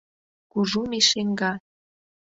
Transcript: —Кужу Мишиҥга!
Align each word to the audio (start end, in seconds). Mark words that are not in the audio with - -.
—Кужу 0.51 0.81
Мишиҥга! 0.91 1.51